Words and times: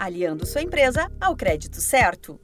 aliando 0.00 0.46
sua 0.46 0.62
empresa 0.62 1.12
ao 1.20 1.36
crédito 1.36 1.78
certo. 1.78 2.40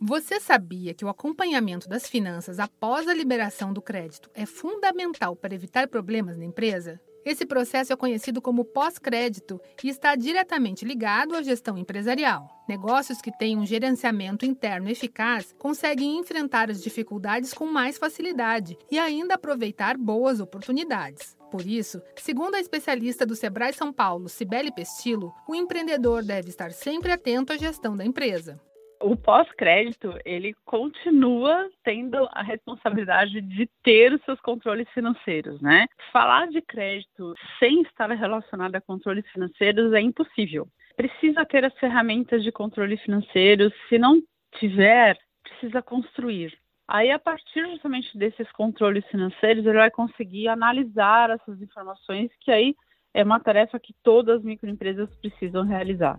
Você 0.00 0.38
sabia 0.38 0.94
que 0.94 1.04
o 1.04 1.08
acompanhamento 1.08 1.88
das 1.88 2.06
finanças 2.06 2.60
após 2.60 3.08
a 3.08 3.14
liberação 3.14 3.72
do 3.72 3.82
crédito 3.82 4.30
é 4.32 4.46
fundamental 4.46 5.34
para 5.34 5.54
evitar 5.54 5.88
problemas 5.88 6.36
na 6.36 6.44
empresa? 6.44 7.00
Esse 7.24 7.46
processo 7.46 7.92
é 7.92 7.96
conhecido 7.96 8.42
como 8.42 8.64
pós-crédito 8.64 9.58
e 9.82 9.88
está 9.88 10.14
diretamente 10.14 10.84
ligado 10.84 11.34
à 11.34 11.42
gestão 11.42 11.78
empresarial. 11.78 12.48
Negócios 12.68 13.20
que 13.20 13.36
têm 13.36 13.56
um 13.56 13.64
gerenciamento 13.64 14.44
interno 14.44 14.90
eficaz 14.90 15.54
conseguem 15.58 16.18
enfrentar 16.18 16.70
as 16.70 16.82
dificuldades 16.82 17.54
com 17.54 17.66
mais 17.66 17.96
facilidade 17.96 18.76
e 18.90 18.98
ainda 18.98 19.34
aproveitar 19.34 19.96
boas 19.96 20.38
oportunidades. 20.38 21.36
Por 21.50 21.66
isso, 21.66 22.02
segundo 22.16 22.56
a 22.56 22.60
especialista 22.60 23.24
do 23.24 23.36
Sebrae 23.36 23.72
São 23.72 23.92
Paulo, 23.92 24.28
Cibele 24.28 24.72
Pestilo, 24.72 25.32
o 25.48 25.54
empreendedor 25.54 26.22
deve 26.22 26.50
estar 26.50 26.72
sempre 26.72 27.12
atento 27.12 27.52
à 27.52 27.56
gestão 27.56 27.96
da 27.96 28.04
empresa 28.04 28.60
o 29.04 29.14
pós-crédito 29.14 30.18
ele 30.24 30.54
continua 30.64 31.68
tendo 31.82 32.26
a 32.32 32.42
responsabilidade 32.42 33.38
de 33.42 33.68
ter 33.82 34.14
os 34.14 34.22
seus 34.24 34.40
controles 34.40 34.88
financeiros, 34.94 35.60
né? 35.60 35.86
Falar 36.10 36.48
de 36.48 36.62
crédito 36.62 37.34
sem 37.58 37.82
estar 37.82 38.10
relacionado 38.10 38.74
a 38.76 38.80
controles 38.80 39.26
financeiros 39.30 39.92
é 39.92 40.00
impossível. 40.00 40.66
Precisa 40.96 41.44
ter 41.44 41.66
as 41.66 41.74
ferramentas 41.78 42.42
de 42.42 42.50
controle 42.50 42.96
financeiro. 42.96 43.70
Se 43.90 43.98
não 43.98 44.22
tiver, 44.58 45.18
precisa 45.42 45.82
construir. 45.82 46.56
Aí, 46.88 47.10
a 47.10 47.18
partir 47.18 47.66
justamente 47.72 48.16
desses 48.16 48.50
controles 48.52 49.04
financeiros, 49.06 49.66
ele 49.66 49.78
vai 49.78 49.90
conseguir 49.90 50.48
analisar 50.48 51.28
essas 51.30 51.60
informações, 51.60 52.30
que 52.40 52.50
aí 52.50 52.74
é 53.12 53.22
uma 53.22 53.40
tarefa 53.40 53.78
que 53.78 53.94
todas 54.02 54.38
as 54.38 54.44
microempresas 54.44 55.14
precisam 55.16 55.64
realizar. 55.64 56.18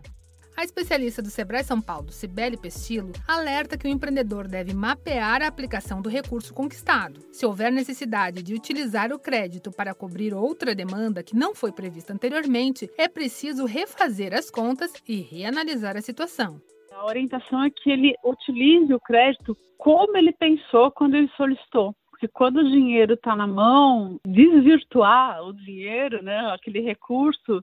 A 0.58 0.64
especialista 0.64 1.22
do 1.22 1.30
Sebrae 1.30 1.66
São 1.66 1.82
Paulo, 1.82 2.12
Cibele 2.12 2.56
Pestilo, 2.56 3.12
alerta 3.28 3.78
que 3.78 3.86
o 3.86 3.90
empreendedor 3.90 4.48
deve 4.48 4.74
mapear 4.74 5.42
a 5.42 5.48
aplicação 5.48 6.02
do 6.02 6.08
recurso 6.08 6.54
conquistado. 6.54 7.20
Se 7.34 7.46
houver 7.46 7.70
necessidade 7.74 8.42
de 8.42 8.54
utilizar 8.54 9.12
o 9.12 9.20
crédito 9.20 9.70
para 9.70 9.94
cobrir 9.94 10.34
outra 10.34 10.74
demanda 10.74 11.22
que 11.22 11.36
não 11.36 11.54
foi 11.54 11.74
prevista 11.74 12.14
anteriormente, 12.14 12.90
é 12.98 13.10
preciso 13.10 13.66
refazer 13.66 14.34
as 14.34 14.50
contas 14.50 14.94
e 15.06 15.20
reanalisar 15.20 15.98
a 15.98 16.02
situação. 16.02 16.62
A 16.94 17.06
orientação 17.06 17.62
é 17.62 17.70
que 17.70 17.92
ele 17.92 18.16
utilize 18.24 18.94
o 18.94 19.00
crédito 19.02 19.58
como 19.78 20.16
ele 20.16 20.32
pensou 20.32 20.90
quando 20.90 21.16
ele 21.16 21.30
solicitou. 21.36 21.94
Porque 22.10 22.30
quando 22.30 22.60
o 22.60 22.72
dinheiro 22.72 23.16
está 23.16 23.36
na 23.36 23.46
mão, 23.46 24.18
desvirtuar 24.26 25.44
o 25.44 25.52
dinheiro, 25.52 26.24
né, 26.24 26.50
aquele 26.54 26.80
recurso, 26.80 27.62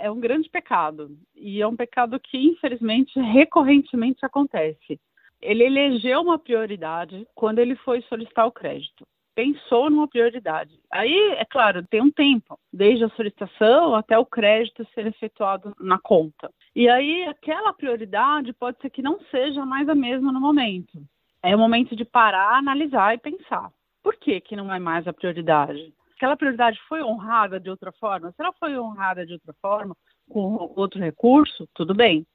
é 0.00 0.10
um 0.10 0.18
grande 0.18 0.48
pecado. 0.48 1.16
E 1.34 1.60
é 1.60 1.66
um 1.66 1.76
pecado 1.76 2.18
que, 2.18 2.38
infelizmente, 2.38 3.18
recorrentemente 3.20 4.24
acontece. 4.24 5.00
Ele 5.40 5.64
elegeu 5.64 6.20
uma 6.20 6.38
prioridade 6.38 7.26
quando 7.34 7.58
ele 7.58 7.76
foi 7.76 8.02
solicitar 8.02 8.46
o 8.46 8.52
crédito. 8.52 9.06
Pensou 9.34 9.88
numa 9.88 10.08
prioridade. 10.08 10.78
Aí, 10.90 11.34
é 11.38 11.44
claro, 11.44 11.86
tem 11.88 12.02
um 12.02 12.10
tempo, 12.10 12.58
desde 12.72 13.04
a 13.04 13.08
solicitação 13.10 13.94
até 13.94 14.18
o 14.18 14.26
crédito 14.26 14.86
ser 14.92 15.06
efetuado 15.06 15.74
na 15.80 15.98
conta. 15.98 16.50
E 16.74 16.88
aí, 16.88 17.24
aquela 17.24 17.72
prioridade 17.72 18.52
pode 18.52 18.78
ser 18.80 18.90
que 18.90 19.00
não 19.00 19.18
seja 19.30 19.64
mais 19.64 19.88
a 19.88 19.94
mesma 19.94 20.32
no 20.32 20.40
momento. 20.40 21.00
É 21.42 21.54
o 21.56 21.58
momento 21.58 21.96
de 21.96 22.04
parar, 22.04 22.58
analisar 22.58 23.14
e 23.14 23.18
pensar. 23.18 23.70
Por 24.02 24.16
que, 24.16 24.40
que 24.40 24.56
não 24.56 24.72
é 24.72 24.78
mais 24.78 25.06
a 25.06 25.12
prioridade? 25.12 25.94
Aquela 26.20 26.36
prioridade 26.36 26.78
foi 26.86 27.02
honrada 27.02 27.58
de 27.58 27.70
outra 27.70 27.90
forma? 27.92 28.30
Se 28.32 28.42
ela 28.42 28.52
foi 28.52 28.78
honrada 28.78 29.24
de 29.24 29.32
outra 29.32 29.54
forma, 29.54 29.96
com 30.28 30.70
outro 30.76 31.00
recurso, 31.00 31.66
tudo 31.74 31.94
bem. 31.94 32.26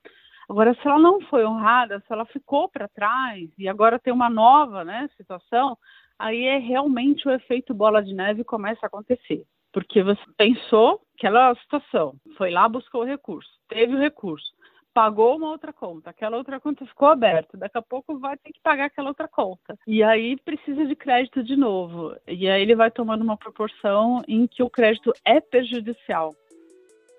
Agora, 0.50 0.74
se 0.74 0.88
ela 0.88 0.98
não 0.98 1.22
foi 1.22 1.46
honrada, 1.46 2.00
se 2.00 2.12
ela 2.12 2.26
ficou 2.26 2.68
para 2.68 2.88
trás 2.88 3.48
e 3.58 3.70
agora 3.70 4.00
tem 4.00 4.12
uma 4.12 4.30
nova 4.30 4.84
né, 4.84 5.08
situação, 5.16 5.78
aí 6.18 6.46
é 6.46 6.58
realmente 6.58 7.28
o 7.28 7.32
efeito 7.32 7.76
bola 7.76 8.02
de 8.02 8.14
neve 8.14 8.44
começa 8.44 8.80
a 8.84 8.88
acontecer. 8.88 9.44
Porque 9.72 10.02
você 10.02 10.22
pensou 10.36 11.02
aquela 11.16 11.54
situação, 11.56 12.16
foi 12.38 12.50
lá, 12.50 12.68
buscou 12.68 13.02
o 13.02 13.06
recurso, 13.06 13.50
teve 13.68 13.94
o 13.94 14.00
recurso 14.00 14.52
pagou 14.96 15.36
uma 15.36 15.50
outra 15.50 15.74
conta, 15.74 16.10
aquela 16.10 16.38
outra 16.38 16.58
conta 16.58 16.86
ficou 16.86 17.10
aberta, 17.10 17.58
daqui 17.58 17.78
a 17.78 17.82
pouco 17.82 18.18
vai 18.18 18.38
ter 18.38 18.54
que 18.54 18.62
pagar 18.62 18.86
aquela 18.86 19.10
outra 19.10 19.28
conta. 19.28 19.78
E 19.86 20.02
aí 20.02 20.38
precisa 20.38 20.86
de 20.86 20.96
crédito 20.96 21.44
de 21.44 21.58
novo. 21.58 22.16
E 22.26 22.50
aí 22.50 22.62
ele 22.62 22.76
vai 22.76 22.90
tomando 22.90 23.22
uma 23.22 23.36
proporção 23.36 24.24
em 24.26 24.48
que 24.48 24.64
o 24.64 24.70
crédito 24.70 25.12
é 25.26 25.42
prejudicial. 25.42 26.34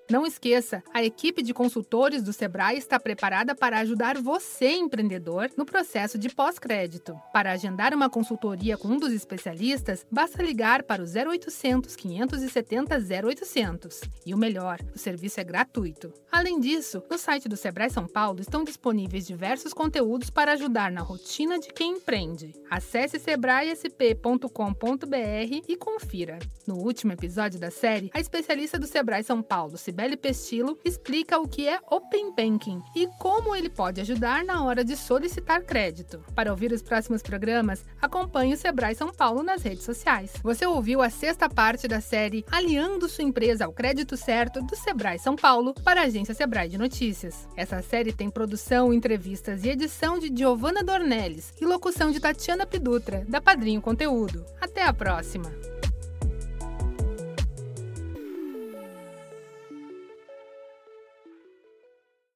Não 0.08 0.24
esqueça, 0.24 0.84
a 0.94 1.02
equipe 1.02 1.42
de 1.42 1.52
consultores 1.52 2.22
do 2.22 2.32
Sebrae 2.32 2.78
está 2.78 2.98
preparada 3.00 3.56
para 3.56 3.80
ajudar 3.80 4.16
você, 4.22 4.70
empreendedor, 4.70 5.50
no 5.56 5.66
processo 5.66 6.16
de 6.16 6.28
pós-crédito. 6.28 7.20
Para 7.32 7.50
agendar 7.50 7.92
uma 7.92 8.08
consultoria 8.08 8.76
com 8.76 8.86
um 8.86 8.98
dos 8.98 9.12
especialistas, 9.12 10.06
basta 10.08 10.44
ligar 10.44 10.84
para 10.84 11.02
o 11.02 11.06
0800 11.06 11.96
570 11.96 12.96
0800. 13.26 14.00
E 14.24 14.32
o 14.32 14.38
melhor, 14.38 14.78
o 14.94 14.98
serviço 14.98 15.40
é 15.40 15.44
gratuito. 15.44 16.12
Além 16.30 16.60
disso, 16.60 17.02
no 17.10 17.18
site 17.18 17.48
do 17.48 17.56
Sebrae 17.56 17.90
São 17.90 18.06
Paulo 18.06 18.40
estão 18.40 18.62
disponíveis 18.62 19.26
diversos 19.26 19.72
conteúdos 19.72 20.30
para 20.30 20.52
ajudar 20.52 20.92
na 20.92 21.00
rotina 21.00 21.58
de 21.58 21.72
quem 21.72 21.94
empreende. 21.94 22.54
Acesse 22.70 23.18
sebraesp.com.br 23.18 24.46
e 25.68 25.76
confira. 25.76 26.38
No 26.64 26.76
último 26.76 27.12
episódio 27.12 27.58
da 27.58 27.72
série, 27.72 28.08
a 28.14 28.20
especialista 28.20 28.78
do 28.78 28.86
Sebrae 28.86 29.24
São 29.24 29.42
Paulo, 29.42 29.76
Cibele 29.96 30.16
Pestilo, 30.18 30.78
explica 30.84 31.38
o 31.38 31.48
que 31.48 31.66
é 31.66 31.80
Open 31.90 32.30
Banking 32.34 32.82
e 32.94 33.06
como 33.18 33.56
ele 33.56 33.70
pode 33.70 33.98
ajudar 34.02 34.44
na 34.44 34.62
hora 34.62 34.84
de 34.84 34.94
solicitar 34.94 35.62
crédito. 35.62 36.22
Para 36.34 36.50
ouvir 36.50 36.70
os 36.70 36.82
próximos 36.82 37.22
programas, 37.22 37.82
acompanhe 38.00 38.52
o 38.52 38.58
Sebrae 38.58 38.94
São 38.94 39.10
Paulo 39.10 39.42
nas 39.42 39.62
redes 39.62 39.84
sociais. 39.84 40.34
Você 40.42 40.66
ouviu 40.66 41.00
a 41.00 41.08
sexta 41.08 41.48
parte 41.48 41.88
da 41.88 42.02
série 42.02 42.44
Aliando 42.52 43.08
sua 43.08 43.24
empresa 43.24 43.64
ao 43.64 43.72
crédito 43.72 44.18
certo 44.18 44.60
do 44.60 44.76
Sebrae 44.76 45.18
São 45.18 45.34
Paulo 45.34 45.72
para 45.82 46.02
a 46.02 46.04
agência 46.04 46.34
Sebrae 46.34 46.68
de 46.68 46.76
Notícias. 46.76 47.48
Essa 47.56 47.80
série 47.80 48.12
tem 48.12 48.28
produção, 48.28 48.92
entrevistas 48.92 49.64
e 49.64 49.70
edição 49.70 50.18
de 50.18 50.30
Giovanna 50.36 50.84
Dornelles 50.84 51.54
e 51.58 51.64
locução 51.64 52.10
de 52.10 52.20
Tatiana 52.20 52.66
Pidutra, 52.66 53.24
da 53.26 53.40
Padrinho 53.40 53.80
Conteúdo. 53.80 54.44
Até 54.60 54.82
a 54.82 54.92
próxima! 54.92 55.75